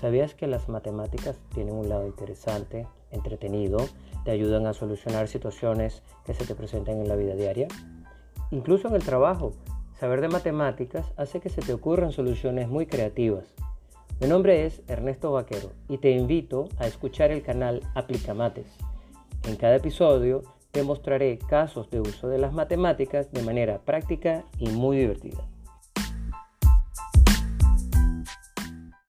¿Sabías 0.00 0.34
que 0.34 0.46
las 0.46 0.70
matemáticas 0.70 1.36
tienen 1.52 1.74
un 1.74 1.90
lado 1.90 2.06
interesante, 2.06 2.86
entretenido, 3.10 3.86
te 4.24 4.30
ayudan 4.30 4.66
a 4.66 4.72
solucionar 4.72 5.28
situaciones 5.28 6.02
que 6.24 6.32
se 6.32 6.46
te 6.46 6.54
presentan 6.54 7.02
en 7.02 7.08
la 7.08 7.16
vida 7.16 7.34
diaria? 7.34 7.68
Incluso 8.50 8.88
en 8.88 8.94
el 8.94 9.04
trabajo, 9.04 9.52
saber 9.98 10.22
de 10.22 10.28
matemáticas 10.28 11.04
hace 11.18 11.40
que 11.40 11.50
se 11.50 11.60
te 11.60 11.74
ocurran 11.74 12.12
soluciones 12.12 12.66
muy 12.66 12.86
creativas. 12.86 13.44
Mi 14.22 14.26
nombre 14.26 14.64
es 14.64 14.80
Ernesto 14.88 15.32
Vaquero 15.32 15.70
y 15.86 15.98
te 15.98 16.12
invito 16.12 16.70
a 16.78 16.86
escuchar 16.86 17.30
el 17.30 17.42
canal 17.42 17.82
Aplicamates. 17.94 18.74
En 19.46 19.56
cada 19.56 19.76
episodio 19.76 20.44
te 20.70 20.82
mostraré 20.82 21.38
casos 21.38 21.90
de 21.90 22.00
uso 22.00 22.26
de 22.28 22.38
las 22.38 22.54
matemáticas 22.54 23.30
de 23.32 23.42
manera 23.42 23.80
práctica 23.80 24.44
y 24.58 24.70
muy 24.70 24.96
divertida. 24.96 25.46